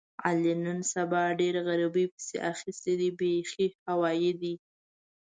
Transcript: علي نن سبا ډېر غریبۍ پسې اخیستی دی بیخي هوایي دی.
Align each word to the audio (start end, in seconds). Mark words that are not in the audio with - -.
علي 0.25 0.53
نن 0.65 0.79
سبا 0.93 1.23
ډېر 1.39 1.55
غریبۍ 1.67 2.05
پسې 2.13 2.35
اخیستی 2.51 2.93
دی 2.99 3.09
بیخي 3.19 3.65
هوایي 3.87 4.31
دی. 4.41 4.53